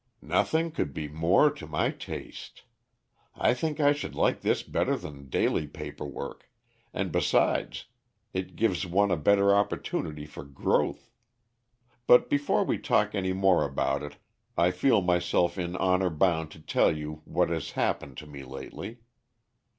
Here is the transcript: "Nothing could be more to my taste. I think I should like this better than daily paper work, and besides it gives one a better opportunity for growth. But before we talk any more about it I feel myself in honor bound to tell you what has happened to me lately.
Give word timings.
"Nothing 0.23 0.71
could 0.71 0.95
be 0.95 1.07
more 1.07 1.51
to 1.51 1.67
my 1.67 1.91
taste. 1.91 2.63
I 3.35 3.53
think 3.53 3.79
I 3.79 3.93
should 3.93 4.15
like 4.15 4.41
this 4.41 4.63
better 4.63 4.97
than 4.97 5.29
daily 5.29 5.67
paper 5.67 6.05
work, 6.07 6.49
and 6.91 7.11
besides 7.11 7.85
it 8.33 8.55
gives 8.55 8.83
one 8.87 9.11
a 9.11 9.15
better 9.15 9.53
opportunity 9.53 10.25
for 10.25 10.43
growth. 10.43 11.11
But 12.07 12.31
before 12.31 12.63
we 12.63 12.79
talk 12.79 13.13
any 13.13 13.31
more 13.31 13.63
about 13.63 14.01
it 14.01 14.17
I 14.57 14.71
feel 14.71 15.01
myself 15.03 15.59
in 15.59 15.75
honor 15.75 16.09
bound 16.09 16.49
to 16.53 16.59
tell 16.59 16.91
you 16.97 17.21
what 17.25 17.49
has 17.49 17.73
happened 17.73 18.17
to 18.17 18.25
me 18.25 18.41
lately. 18.43 19.01